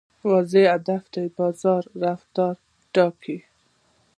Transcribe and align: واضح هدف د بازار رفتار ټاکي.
واضح 0.29 0.65
هدف 0.75 1.03
د 1.13 1.15
بازار 1.37 1.83
رفتار 2.03 2.55
ټاکي. 2.93 3.37